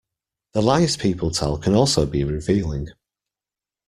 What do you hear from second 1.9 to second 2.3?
be